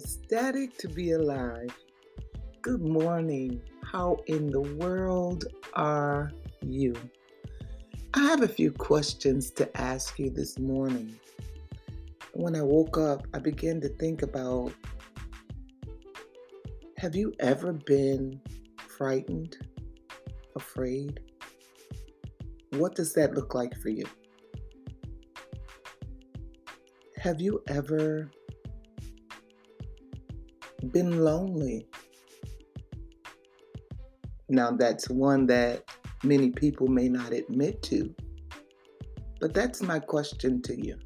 ecstatic 0.00 0.78
to 0.78 0.88
be 0.88 1.10
alive. 1.10 1.76
Good 2.62 2.80
morning. 2.80 3.60
How 3.84 4.16
in 4.28 4.50
the 4.50 4.62
world 4.62 5.44
are 5.74 6.32
you? 6.62 6.94
I 8.14 8.20
have 8.20 8.40
a 8.40 8.48
few 8.48 8.72
questions 8.72 9.50
to 9.52 9.76
ask 9.76 10.18
you 10.18 10.30
this 10.30 10.58
morning. 10.58 11.20
When 12.32 12.56
I 12.56 12.62
woke 12.62 12.96
up, 12.96 13.26
I 13.34 13.40
began 13.40 13.78
to 13.82 13.90
think 13.90 14.22
about 14.22 14.72
have 16.96 17.14
you 17.14 17.34
ever 17.38 17.74
been 17.74 18.40
frightened, 18.96 19.58
afraid? 20.56 21.20
What 22.70 22.94
does 22.94 23.12
that 23.14 23.34
look 23.34 23.54
like 23.54 23.76
for 23.76 23.90
you? 23.90 24.06
Have 27.18 27.38
you 27.38 27.62
ever 27.68 28.30
been 30.92 31.24
lonely? 31.24 31.86
Now, 34.48 34.72
that's 34.72 35.08
one 35.08 35.46
that 35.46 35.84
many 36.24 36.50
people 36.50 36.88
may 36.88 37.08
not 37.08 37.32
admit 37.32 37.82
to, 37.84 38.14
but 39.40 39.54
that's 39.54 39.82
my 39.82 39.98
question 39.98 40.60
to 40.62 40.74
you. 40.80 40.98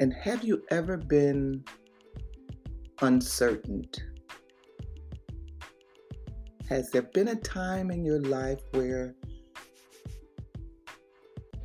And 0.00 0.12
have 0.12 0.44
you 0.44 0.62
ever 0.70 0.96
been 0.96 1.64
uncertain? 3.00 3.86
Has 6.68 6.90
there 6.90 7.02
been 7.02 7.28
a 7.28 7.36
time 7.36 7.90
in 7.90 8.04
your 8.04 8.20
life 8.20 8.60
where 8.72 9.14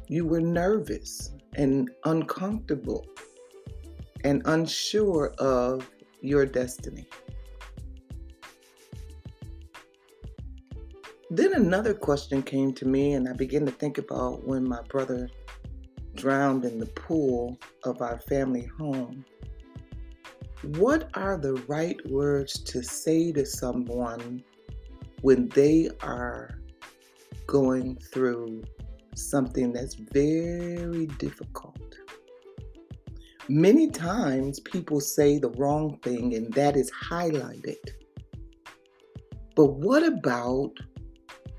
you 0.07 0.25
were 0.25 0.41
nervous 0.41 1.31
and 1.55 1.91
uncomfortable 2.05 3.05
and 4.23 4.41
unsure 4.45 5.33
of 5.39 5.89
your 6.21 6.45
destiny. 6.45 7.07
Then 11.29 11.53
another 11.53 11.93
question 11.93 12.43
came 12.43 12.73
to 12.73 12.87
me, 12.87 13.13
and 13.13 13.27
I 13.27 13.33
began 13.33 13.65
to 13.65 13.71
think 13.71 13.97
about 13.97 14.45
when 14.45 14.67
my 14.67 14.81
brother 14.83 15.29
drowned 16.15 16.63
in 16.63 16.79
the 16.79 16.85
pool 16.85 17.57
of 17.85 18.01
our 18.01 18.19
family 18.19 18.69
home. 18.77 19.25
What 20.77 21.09
are 21.15 21.37
the 21.37 21.55
right 21.67 21.97
words 22.09 22.61
to 22.65 22.83
say 22.83 23.31
to 23.31 23.45
someone 23.45 24.43
when 25.21 25.49
they 25.49 25.89
are 26.01 26.59
going 27.47 27.95
through 27.97 28.63
something 29.15 29.73
that's 29.73 29.95
very 29.95 31.07
difficult? 31.17 32.02
Many 33.49 33.89
times 33.89 34.61
people 34.61 35.01
say 35.01 35.37
the 35.37 35.49
wrong 35.51 35.97
thing 36.01 36.33
and 36.33 36.53
that 36.53 36.77
is 36.77 36.89
highlighted. 36.91 37.75
But 39.53 39.73
what 39.73 40.01
about 40.01 40.71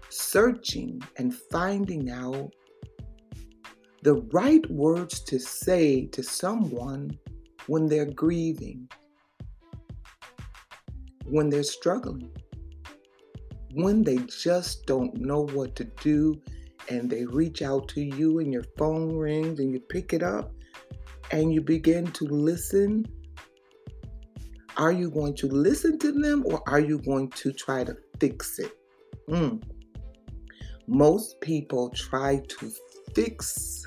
searching 0.09 1.03
and 1.19 1.35
finding 1.35 2.11
out 2.11 2.55
the 4.03 4.15
right 4.33 4.69
words 4.71 5.21
to 5.25 5.39
say 5.39 6.07
to 6.07 6.23
someone 6.23 7.19
when 7.67 7.87
they're 7.87 8.11
grieving, 8.11 8.89
when 11.27 11.51
they're 11.51 11.63
struggling, 11.63 12.31
when 13.75 14.03
they 14.03 14.19
just 14.19 14.87
don't 14.87 15.15
know 15.17 15.47
what 15.49 15.77
to 15.77 15.85
do 15.85 16.41
and 16.89 17.11
they 17.11 17.27
reach 17.27 17.61
out 17.61 17.89
to 17.89 18.01
you 18.01 18.39
and 18.39 18.53
your 18.53 18.65
phone 18.79 19.17
rings 19.17 19.61
and 19.61 19.71
you 19.71 19.81
pick 19.81 20.15
it 20.15 20.23
up 20.23 20.54
and 21.35 21.53
you 21.53 21.61
begin 21.61 22.07
to 22.13 22.27
listen, 22.27 23.05
are 24.77 24.93
you 24.93 25.11
going 25.11 25.35
to 25.35 25.49
listen 25.49 25.99
to 25.99 26.13
them 26.13 26.45
or 26.47 26.63
are 26.69 26.79
you 26.79 26.99
going 26.99 27.29
to 27.31 27.53
try 27.53 27.83
to 27.83 27.97
fix 28.21 28.61
it? 28.61 28.71
Mm. 29.29 29.61
Most 30.87 31.41
people 31.41 31.91
try 31.91 32.41
to 32.47 32.71
fix 33.17 33.85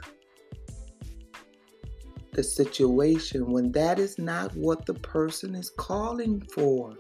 the 2.34 2.44
situation 2.44 3.50
when 3.50 3.72
that 3.72 3.98
is 3.98 4.20
not 4.20 4.54
what 4.54 4.86
the 4.86 4.96
person 4.96 5.56
is 5.56 5.70
calling 5.70 6.42
for. 6.54 6.98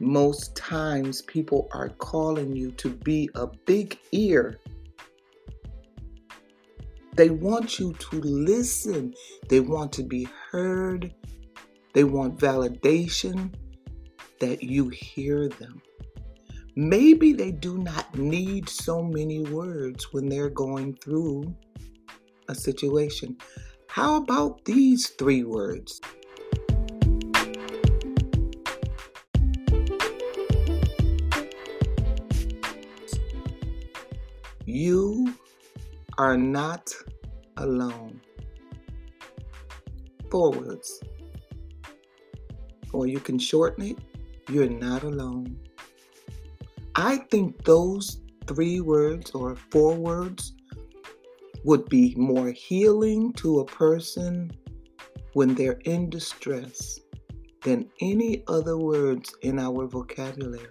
Most 0.00 0.56
times, 0.56 1.22
people 1.22 1.68
are 1.72 1.90
calling 1.90 2.56
you 2.56 2.72
to 2.72 2.90
be 2.90 3.30
a 3.36 3.46
big 3.46 3.96
ear 4.10 4.58
they 7.20 7.28
want 7.28 7.78
you 7.78 7.92
to 7.92 8.18
listen. 8.22 9.12
They 9.50 9.60
want 9.60 9.92
to 9.92 10.02
be 10.02 10.26
heard. 10.50 11.12
They 11.92 12.02
want 12.02 12.38
validation 12.38 13.52
that 14.38 14.62
you 14.62 14.88
hear 14.88 15.50
them. 15.50 15.82
Maybe 16.76 17.34
they 17.34 17.50
do 17.50 17.76
not 17.76 18.16
need 18.16 18.70
so 18.70 19.02
many 19.02 19.40
words 19.40 20.14
when 20.14 20.30
they're 20.30 20.48
going 20.48 20.94
through 20.94 21.54
a 22.48 22.54
situation. 22.54 23.36
How 23.86 24.16
about 24.16 24.64
these 24.64 25.10
three 25.10 25.44
words? 25.44 26.00
You 34.64 35.34
are 36.16 36.38
not 36.38 36.94
alone. 37.60 38.20
Four 40.30 40.50
words. 40.52 41.00
Or 42.92 43.06
you 43.06 43.20
can 43.20 43.38
shorten 43.38 43.84
it, 43.84 43.98
you're 44.48 44.68
not 44.68 45.04
alone. 45.04 45.56
I 46.96 47.18
think 47.30 47.64
those 47.64 48.20
three 48.46 48.80
words 48.80 49.30
or 49.30 49.54
four 49.70 49.94
words 49.94 50.52
would 51.64 51.88
be 51.88 52.14
more 52.16 52.50
healing 52.50 53.32
to 53.34 53.60
a 53.60 53.64
person 53.64 54.50
when 55.34 55.54
they're 55.54 55.80
in 55.84 56.10
distress 56.10 56.98
than 57.62 57.88
any 58.00 58.42
other 58.48 58.76
words 58.76 59.32
in 59.42 59.58
our 59.58 59.86
vocabulary. 59.86 60.66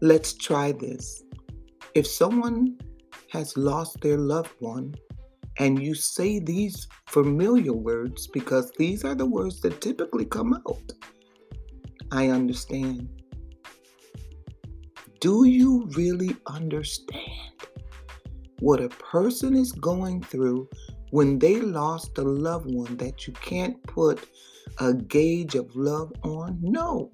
Let's 0.00 0.32
try 0.32 0.72
this. 0.72 1.24
If 1.94 2.06
someone 2.06 2.78
has 3.30 3.56
lost 3.56 4.00
their 4.00 4.18
loved 4.18 4.54
one 4.60 4.94
and 5.58 5.82
you 5.82 5.94
say 5.94 6.38
these 6.38 6.88
familiar 7.06 7.74
words 7.74 8.26
because 8.26 8.72
these 8.78 9.04
are 9.04 9.14
the 9.14 9.26
words 9.26 9.60
that 9.60 9.80
typically 9.80 10.24
come 10.24 10.54
out, 10.54 10.92
I 12.10 12.28
understand. 12.28 13.08
Do 15.20 15.44
you 15.44 15.86
really 15.94 16.34
understand 16.46 17.52
what 18.60 18.80
a 18.80 18.88
person 18.88 19.54
is 19.54 19.72
going 19.72 20.22
through 20.22 20.66
when 21.10 21.38
they 21.38 21.60
lost 21.60 22.16
a 22.16 22.22
loved 22.22 22.72
one 22.72 22.96
that 22.96 23.26
you 23.26 23.34
can't 23.34 23.82
put 23.82 24.26
a 24.78 24.94
gauge 24.94 25.56
of 25.56 25.76
love 25.76 26.10
on? 26.22 26.58
No. 26.62 27.10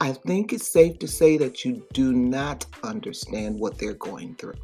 I 0.00 0.12
think 0.12 0.52
it's 0.52 0.68
safe 0.68 1.00
to 1.00 1.08
say 1.08 1.36
that 1.38 1.64
you 1.64 1.84
do 1.92 2.12
not 2.12 2.66
understand 2.84 3.58
what 3.58 3.78
they're 3.78 3.94
going 3.94 4.36
through. 4.36 4.54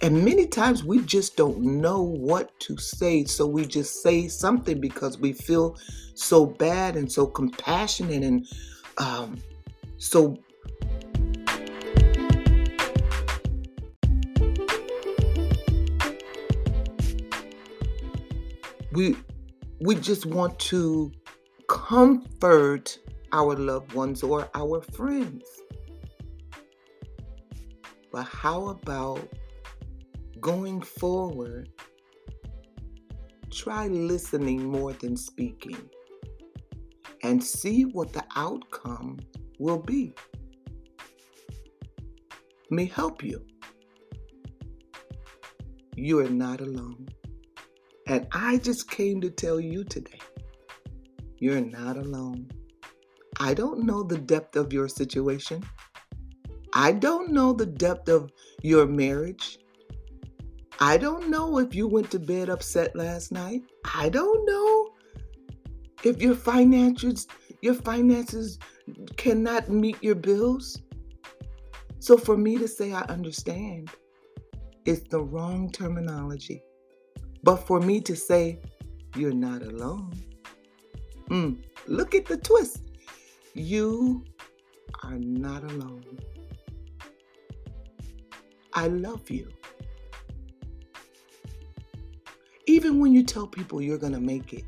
And 0.00 0.24
many 0.24 0.46
times 0.46 0.84
we 0.84 1.00
just 1.00 1.36
don't 1.36 1.60
know 1.60 2.02
what 2.02 2.58
to 2.60 2.76
say. 2.76 3.24
So 3.24 3.46
we 3.46 3.66
just 3.66 4.00
say 4.00 4.28
something 4.28 4.80
because 4.80 5.18
we 5.18 5.32
feel 5.32 5.76
so 6.14 6.46
bad 6.46 6.96
and 6.96 7.10
so 7.10 7.26
compassionate 7.26 8.22
and 8.22 8.46
um, 8.98 9.38
so. 9.96 10.38
We, 18.92 19.16
we 19.80 19.96
just 19.96 20.26
want 20.26 20.58
to 20.60 21.12
comfort 21.68 22.98
our 23.32 23.56
loved 23.56 23.92
ones 23.94 24.22
or 24.22 24.48
our 24.54 24.80
friends. 24.80 25.44
But 28.12 28.24
how 28.24 28.68
about 28.68 29.28
going 30.40 30.80
forward? 30.80 31.68
Try 33.50 33.88
listening 33.88 34.64
more 34.64 34.92
than 34.92 35.16
speaking 35.16 35.88
and 37.22 37.42
see 37.42 37.84
what 37.84 38.12
the 38.12 38.24
outcome 38.36 39.18
will 39.58 39.78
be. 39.78 40.14
May 42.70 42.84
help 42.84 43.22
you. 43.22 43.44
You 45.96 46.20
are 46.20 46.30
not 46.30 46.60
alone. 46.60 47.08
And 48.06 48.26
I 48.32 48.58
just 48.58 48.90
came 48.90 49.20
to 49.20 49.30
tell 49.30 49.58
you 49.60 49.84
today 49.84 50.20
you're 51.38 51.60
not 51.60 51.96
alone. 51.96 52.50
I 53.40 53.54
don't 53.54 53.84
know 53.84 54.02
the 54.02 54.18
depth 54.18 54.56
of 54.56 54.72
your 54.72 54.88
situation. 54.88 55.62
I 56.72 56.92
don't 56.92 57.30
know 57.30 57.52
the 57.52 57.66
depth 57.66 58.08
of 58.08 58.30
your 58.62 58.86
marriage. 58.86 59.58
I 60.80 60.96
don't 60.96 61.28
know 61.28 61.58
if 61.58 61.74
you 61.74 61.88
went 61.88 62.10
to 62.12 62.18
bed 62.18 62.48
upset 62.48 62.94
last 62.94 63.32
night. 63.32 63.62
I 63.94 64.08
don't 64.08 64.46
know 64.46 64.90
if 66.04 66.22
your 66.22 66.36
finances 66.36 67.26
your 67.60 67.74
finances 67.74 68.58
cannot 69.16 69.68
meet 69.68 70.00
your 70.02 70.14
bills. 70.14 70.80
So 71.98 72.16
for 72.16 72.36
me 72.36 72.56
to 72.58 72.68
say 72.68 72.92
I 72.92 73.00
understand 73.02 73.90
is 74.84 75.02
the 75.02 75.20
wrong 75.20 75.70
terminology. 75.70 76.62
But 77.42 77.56
for 77.56 77.80
me 77.80 78.00
to 78.02 78.14
say 78.14 78.60
you're 79.16 79.32
not 79.32 79.62
alone. 79.62 80.12
Mm, 81.30 81.64
look 81.86 82.14
at 82.14 82.26
the 82.26 82.36
twist. 82.36 82.82
You 83.54 84.24
are 85.02 85.18
not 85.18 85.64
alone. 85.64 86.18
I 88.72 88.86
love 88.86 89.28
you. 89.28 89.48
Even 92.68 93.00
when 93.00 93.14
you 93.14 93.22
tell 93.22 93.46
people 93.46 93.80
you're 93.80 93.96
going 93.96 94.12
to 94.12 94.20
make 94.20 94.52
it, 94.52 94.64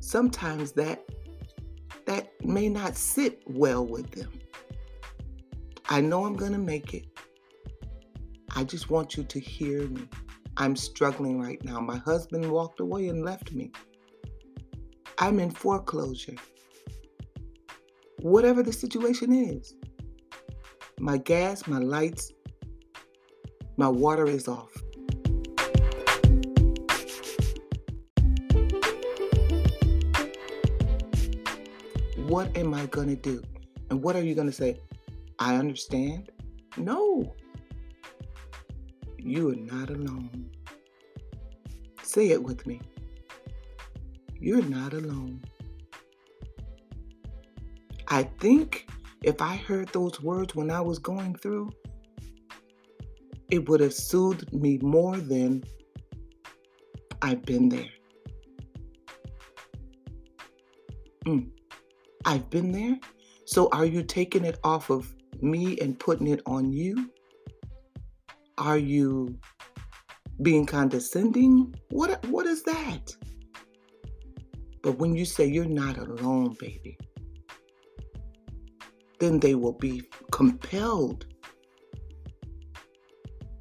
sometimes 0.00 0.72
that 0.72 1.04
that 2.04 2.32
may 2.44 2.68
not 2.68 2.96
sit 2.96 3.42
well 3.46 3.86
with 3.86 4.10
them. 4.10 4.32
I 5.88 6.00
know 6.00 6.24
I'm 6.24 6.34
going 6.34 6.52
to 6.52 6.58
make 6.58 6.94
it. 6.94 7.06
I 8.56 8.64
just 8.64 8.90
want 8.90 9.16
you 9.16 9.22
to 9.22 9.38
hear 9.38 9.86
me. 9.88 10.08
I'm 10.56 10.74
struggling 10.74 11.40
right 11.40 11.62
now. 11.64 11.78
My 11.80 11.98
husband 11.98 12.50
walked 12.50 12.80
away 12.80 13.08
and 13.08 13.24
left 13.24 13.52
me. 13.52 13.70
I'm 15.18 15.38
in 15.38 15.52
foreclosure. 15.52 16.36
Whatever 18.20 18.64
the 18.64 18.72
situation 18.72 19.32
is, 19.32 19.74
my 20.98 21.18
gas, 21.18 21.68
my 21.68 21.78
lights, 21.78 22.32
my 23.76 23.88
water 23.88 24.26
is 24.26 24.48
off. 24.48 24.72
What 32.36 32.54
am 32.54 32.74
I 32.74 32.84
going 32.84 33.08
to 33.08 33.16
do? 33.16 33.42
And 33.88 34.02
what 34.02 34.14
are 34.14 34.22
you 34.22 34.34
going 34.34 34.46
to 34.46 34.52
say? 34.52 34.78
I 35.38 35.56
understand? 35.56 36.30
No. 36.76 37.34
You 39.16 39.52
are 39.52 39.54
not 39.54 39.88
alone. 39.88 40.50
Say 42.02 42.28
it 42.32 42.42
with 42.42 42.66
me. 42.66 42.82
You're 44.38 44.60
not 44.60 44.92
alone. 44.92 45.44
I 48.08 48.24
think 48.24 48.86
if 49.22 49.40
I 49.40 49.56
heard 49.56 49.88
those 49.94 50.20
words 50.20 50.54
when 50.54 50.70
I 50.70 50.82
was 50.82 50.98
going 50.98 51.36
through, 51.36 51.70
it 53.50 53.66
would 53.66 53.80
have 53.80 53.94
soothed 53.94 54.52
me 54.52 54.76
more 54.82 55.16
than 55.16 55.64
I've 57.22 57.46
been 57.46 57.70
there. 57.70 57.88
Mm. 61.24 61.55
I've 62.26 62.50
been 62.50 62.72
there. 62.72 62.98
So 63.46 63.68
are 63.70 63.86
you 63.86 64.02
taking 64.02 64.44
it 64.44 64.58
off 64.64 64.90
of 64.90 65.14
me 65.40 65.78
and 65.78 65.98
putting 65.98 66.26
it 66.26 66.42
on 66.44 66.72
you? 66.72 67.10
Are 68.58 68.78
you 68.78 69.38
being 70.42 70.66
condescending? 70.66 71.74
What 71.90 72.26
what 72.26 72.46
is 72.46 72.64
that? 72.64 73.14
But 74.82 74.98
when 74.98 75.14
you 75.14 75.24
say 75.24 75.46
you're 75.46 75.64
not 75.64 75.98
alone, 75.98 76.56
baby, 76.58 76.98
then 79.20 79.38
they 79.38 79.54
will 79.54 79.72
be 79.72 80.02
compelled 80.32 81.26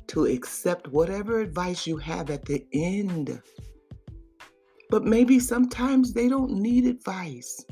to 0.08 0.26
accept 0.26 0.88
whatever 0.88 1.40
advice 1.40 1.86
you 1.86 1.98
have 1.98 2.30
at 2.30 2.46
the 2.46 2.66
end. 2.74 3.42
But 4.90 5.04
maybe 5.04 5.40
sometimes 5.40 6.14
they 6.14 6.30
don't 6.30 6.52
need 6.52 6.86
advice. 6.86 7.64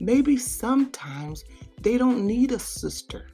Maybe 0.00 0.36
sometimes 0.36 1.44
they 1.80 1.98
don't 1.98 2.26
need 2.26 2.52
a 2.52 2.58
sister 2.58 3.28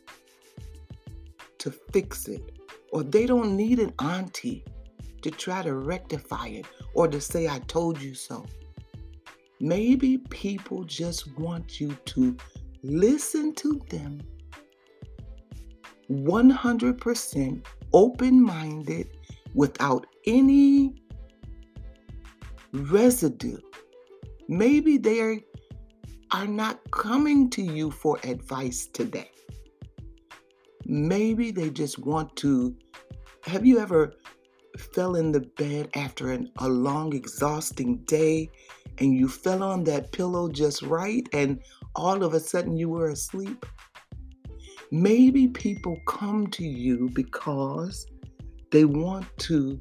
to 1.58 1.70
fix 1.70 2.28
it, 2.28 2.58
or 2.92 3.02
they 3.02 3.26
don't 3.26 3.56
need 3.56 3.78
an 3.78 3.92
auntie 3.98 4.64
to 5.22 5.30
try 5.30 5.62
to 5.62 5.74
rectify 5.74 6.48
it 6.48 6.66
or 6.94 7.08
to 7.08 7.20
say, 7.20 7.48
I 7.48 7.60
told 7.60 8.00
you 8.00 8.14
so. 8.14 8.44
Maybe 9.60 10.18
people 10.18 10.82
just 10.84 11.38
want 11.38 11.80
you 11.80 11.96
to 12.06 12.36
listen 12.82 13.54
to 13.54 13.80
them 13.88 14.20
100% 16.10 17.66
open 17.92 18.42
minded 18.42 19.08
without 19.54 20.06
any 20.26 20.94
residue. 22.72 23.58
Maybe 24.48 24.98
they 24.98 25.20
are 26.34 26.46
not 26.46 26.80
coming 26.90 27.50
to 27.50 27.62
you 27.62 27.90
for 27.90 28.18
advice 28.24 28.86
today. 28.86 29.30
Maybe 30.86 31.50
they 31.50 31.68
just 31.70 31.98
want 31.98 32.34
to. 32.36 32.74
Have 33.44 33.66
you 33.66 33.78
ever 33.78 34.14
fell 34.78 35.16
in 35.16 35.30
the 35.30 35.40
bed 35.40 35.90
after 35.94 36.32
an, 36.32 36.50
a 36.58 36.68
long, 36.68 37.14
exhausting 37.14 37.98
day 38.04 38.50
and 38.98 39.14
you 39.14 39.28
fell 39.28 39.62
on 39.62 39.84
that 39.84 40.12
pillow 40.12 40.48
just 40.48 40.82
right 40.82 41.28
and 41.32 41.60
all 41.94 42.24
of 42.24 42.32
a 42.32 42.40
sudden 42.40 42.76
you 42.76 42.88
were 42.88 43.10
asleep? 43.10 43.66
Maybe 44.90 45.48
people 45.48 45.98
come 46.06 46.46
to 46.48 46.64
you 46.64 47.10
because 47.12 48.06
they 48.70 48.84
want 48.84 49.26
to 49.38 49.78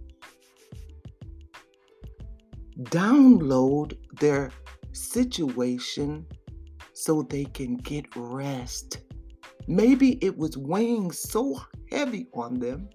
download 2.84 3.98
their 4.20 4.52
situation 4.92 6.26
so 7.02 7.24
they 7.24 7.46
can 7.46 7.78
get 7.78 8.06
rest. 8.16 9.00
Maybe 9.68 10.20
it 10.22 10.38
was 10.38 10.56
weighing 10.56 11.12
so 11.12 11.60
heavy 11.92 12.28
on 12.36 12.60
them, 12.60 12.90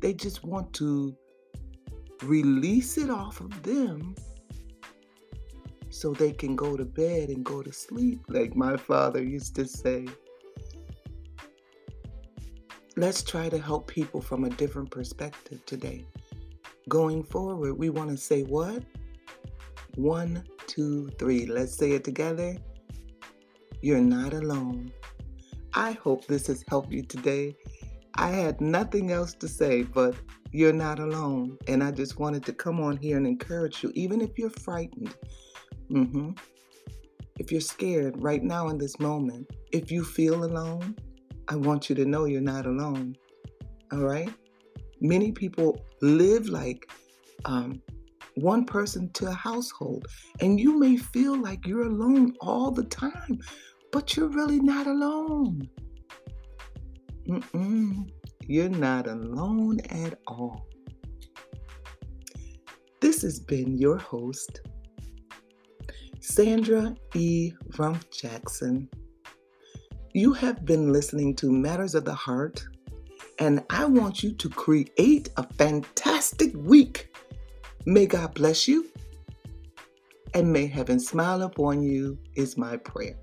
they 0.00 0.14
just 0.14 0.42
want 0.42 0.72
to 0.74 1.14
release 2.22 2.96
it 2.96 3.10
off 3.10 3.40
of 3.42 3.62
them 3.62 4.14
so 5.90 6.14
they 6.14 6.32
can 6.32 6.56
go 6.56 6.78
to 6.78 6.86
bed 6.86 7.28
and 7.28 7.44
go 7.44 7.62
to 7.62 7.70
sleep, 7.74 8.20
like 8.28 8.56
my 8.56 8.74
father 8.78 9.22
used 9.22 9.54
to 9.56 9.66
say. 9.66 10.06
Let's 12.96 13.22
try 13.22 13.50
to 13.50 13.58
help 13.58 13.86
people 13.86 14.22
from 14.22 14.44
a 14.44 14.50
different 14.50 14.90
perspective 14.90 15.64
today. 15.66 16.06
Going 16.88 17.22
forward, 17.22 17.74
we 17.74 17.90
want 17.90 18.08
to 18.10 18.16
say 18.16 18.44
what? 18.44 18.82
One, 19.96 20.42
two, 20.66 21.10
three. 21.18 21.44
Let's 21.44 21.76
say 21.76 21.92
it 21.92 22.04
together. 22.04 22.56
You're 23.82 24.00
not 24.00 24.34
alone. 24.34 24.92
I 25.74 25.92
hope 25.92 26.26
this 26.26 26.46
has 26.48 26.64
helped 26.68 26.92
you 26.92 27.02
today. 27.02 27.56
I 28.14 28.28
had 28.28 28.60
nothing 28.60 29.12
else 29.12 29.34
to 29.34 29.48
say, 29.48 29.82
but 29.82 30.14
you're 30.52 30.72
not 30.72 30.98
alone. 30.98 31.56
And 31.68 31.82
I 31.82 31.90
just 31.90 32.18
wanted 32.18 32.44
to 32.46 32.52
come 32.52 32.80
on 32.80 32.96
here 32.96 33.16
and 33.16 33.26
encourage 33.26 33.82
you, 33.82 33.92
even 33.94 34.20
if 34.20 34.38
you're 34.38 34.50
frightened. 34.50 35.14
Mm-hmm. 35.90 36.32
If 37.38 37.50
you're 37.50 37.60
scared 37.60 38.22
right 38.22 38.42
now 38.42 38.68
in 38.68 38.76
this 38.76 38.98
moment, 39.00 39.50
if 39.72 39.90
you 39.90 40.04
feel 40.04 40.44
alone, 40.44 40.96
I 41.48 41.56
want 41.56 41.88
you 41.88 41.96
to 41.96 42.04
know 42.04 42.26
you're 42.26 42.40
not 42.40 42.66
alone. 42.66 43.16
All 43.92 44.04
right? 44.04 44.32
Many 45.00 45.32
people 45.32 45.80
live 46.02 46.48
like 46.48 46.90
um, 47.46 47.80
one 48.34 48.64
person 48.64 49.10
to 49.14 49.28
a 49.28 49.32
household, 49.32 50.06
and 50.40 50.60
you 50.60 50.78
may 50.78 50.96
feel 50.96 51.40
like 51.40 51.66
you're 51.66 51.86
alone 51.86 52.34
all 52.40 52.70
the 52.70 52.84
time, 52.84 53.40
but 53.92 54.16
you're 54.16 54.28
really 54.28 54.60
not 54.60 54.86
alone. 54.86 55.68
Mm-mm, 57.28 58.10
you're 58.46 58.68
not 58.68 59.06
alone 59.06 59.80
at 59.90 60.18
all. 60.26 60.66
This 63.00 63.22
has 63.22 63.38
been 63.40 63.78
your 63.78 63.98
host, 63.98 64.60
Sandra 66.20 66.94
E. 67.14 67.52
Rump 67.78 68.10
Jackson. 68.10 68.88
You 70.12 70.32
have 70.32 70.64
been 70.64 70.92
listening 70.92 71.36
to 71.36 71.50
Matters 71.50 71.94
of 71.94 72.04
the 72.04 72.14
Heart, 72.14 72.64
and 73.38 73.62
I 73.70 73.84
want 73.84 74.22
you 74.22 74.32
to 74.32 74.48
create 74.48 75.30
a 75.36 75.46
fantastic 75.54 76.52
week. 76.56 77.16
May 77.86 78.06
God 78.06 78.34
bless 78.34 78.66
you, 78.66 78.86
and 80.34 80.52
may 80.52 80.66
heaven 80.66 80.98
smile 80.98 81.42
upon 81.42 81.82
you, 81.82 82.18
is 82.34 82.58
my 82.58 82.76
prayer. 82.76 83.16